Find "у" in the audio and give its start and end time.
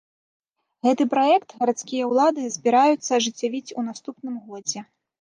3.79-3.89